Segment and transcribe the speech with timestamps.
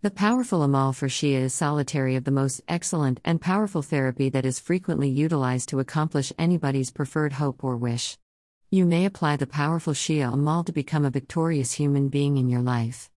[0.00, 4.46] The powerful Amal for Shia is solitary of the most excellent and powerful therapy that
[4.46, 8.16] is frequently utilized to accomplish anybody's preferred hope or wish.
[8.70, 12.60] You may apply the powerful Shia Amal to become a victorious human being in your
[12.60, 13.10] life.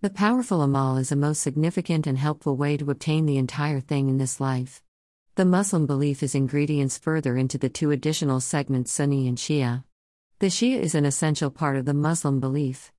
[0.00, 4.08] The powerful Amal is a most significant and helpful way to obtain the entire thing
[4.08, 4.82] in this life.
[5.36, 9.84] The Muslim belief is ingredients further into the two additional segments Sunni and Shia.
[10.40, 12.90] The Shia is an essential part of the Muslim belief.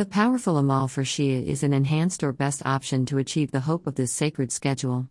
[0.00, 3.86] The powerful Amal for Shia is an enhanced or best option to achieve the hope
[3.86, 5.10] of this sacred schedule.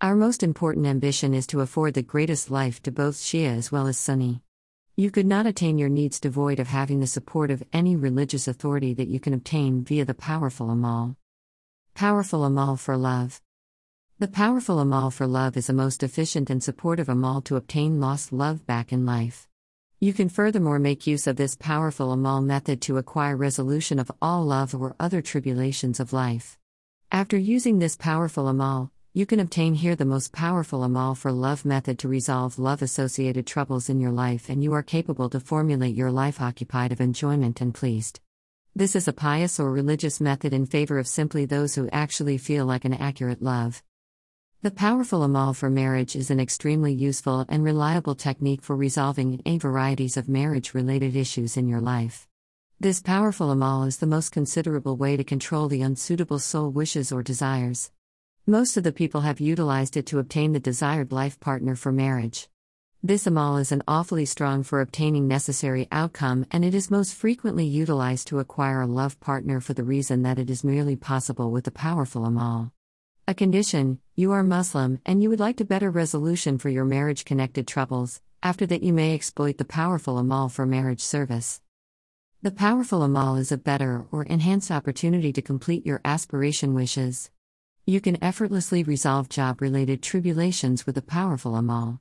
[0.00, 3.88] Our most important ambition is to afford the greatest life to both Shia as well
[3.88, 4.40] as Sunni.
[4.94, 8.94] You could not attain your needs devoid of having the support of any religious authority
[8.94, 11.16] that you can obtain via the powerful Amal.
[11.94, 13.40] Powerful Amal for Love
[14.20, 18.32] The powerful Amal for Love is a most efficient and supportive Amal to obtain lost
[18.32, 19.47] love back in life.
[20.00, 24.44] You can furthermore make use of this powerful Amal method to acquire resolution of all
[24.44, 26.56] love or other tribulations of life.
[27.10, 31.64] After using this powerful Amal, you can obtain here the most powerful Amal for love
[31.64, 35.96] method to resolve love associated troubles in your life, and you are capable to formulate
[35.96, 38.20] your life occupied of enjoyment and pleased.
[38.76, 42.66] This is a pious or religious method in favor of simply those who actually feel
[42.66, 43.82] like an accurate love.
[44.60, 49.56] The powerful amal for marriage is an extremely useful and reliable technique for resolving a
[49.56, 52.26] varieties of marriage related issues in your life.
[52.80, 57.22] This powerful amal is the most considerable way to control the unsuitable soul wishes or
[57.22, 57.92] desires.
[58.48, 62.48] Most of the people have utilized it to obtain the desired life partner for marriage.
[63.00, 67.64] This amal is an awfully strong for obtaining necessary outcome and it is most frequently
[67.64, 71.62] utilized to acquire a love partner for the reason that it is merely possible with
[71.62, 72.72] the powerful amal.
[73.28, 77.26] A condition you are Muslim and you would like to better resolution for your marriage
[77.26, 81.60] connected troubles, after that, you may exploit the powerful Amal for marriage service.
[82.40, 87.30] The powerful Amal is a better or enhanced opportunity to complete your aspiration wishes.
[87.84, 92.00] You can effortlessly resolve job related tribulations with the powerful Amal.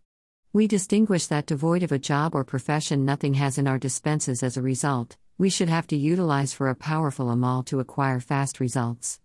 [0.53, 4.55] We distinguish that devoid of a job or profession nothing has in our dispenses as
[4.55, 9.19] a result, we should have to utilize for a powerful Amal to acquire fast results.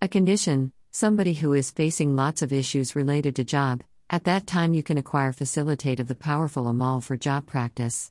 [0.00, 4.74] A condition, somebody who is facing lots of issues related to job, at that time
[4.74, 8.10] you can acquire facilitate of the powerful amal for job practice.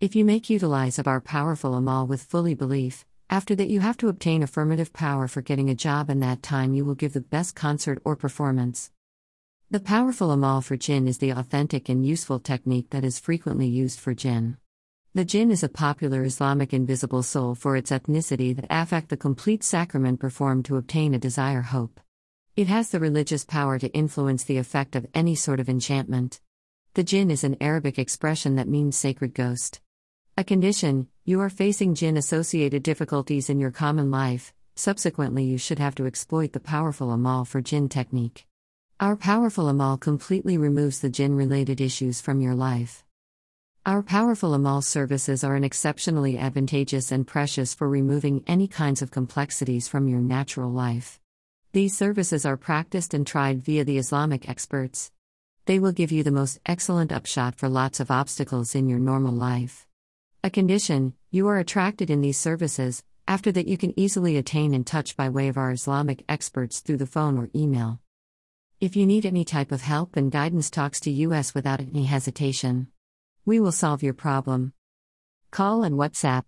[0.00, 3.98] If you make utilize of our powerful amal with fully belief, after that you have
[3.98, 7.20] to obtain affirmative power for getting a job and that time you will give the
[7.20, 8.90] best concert or performance.
[9.70, 14.00] The powerful amal for jinn is the authentic and useful technique that is frequently used
[14.00, 14.56] for jinn.
[15.14, 19.62] The jinn is a popular Islamic invisible soul for its ethnicity that affect the complete
[19.62, 22.00] sacrament performed to obtain a desire hope.
[22.56, 26.40] It has the religious power to influence the effect of any sort of enchantment.
[26.94, 29.80] The jinn is an Arabic expression that means sacred ghost.
[30.38, 35.80] A condition, you are facing jinn associated difficulties in your common life, subsequently, you should
[35.80, 38.46] have to exploit the powerful amal for jinn technique.
[39.00, 43.02] Our powerful amal completely removes the jinn related issues from your life.
[43.84, 49.10] Our powerful amal services are an exceptionally advantageous and precious for removing any kinds of
[49.10, 51.18] complexities from your natural life.
[51.74, 55.10] These services are practiced and tried via the Islamic experts.
[55.64, 59.34] They will give you the most excellent upshot for lots of obstacles in your normal
[59.34, 59.84] life.
[60.44, 64.84] A condition you are attracted in these services, after that, you can easily attain in
[64.84, 67.98] touch by way of our Islamic experts through the phone or email.
[68.78, 72.86] If you need any type of help and guidance, talks to us without any hesitation.
[73.44, 74.74] We will solve your problem.
[75.50, 76.44] Call and WhatsApp